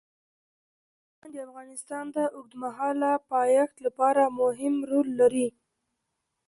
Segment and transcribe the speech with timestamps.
[1.19, 5.47] بزګان د افغانستان د اوږدمهاله پایښت لپاره مهم رول لري.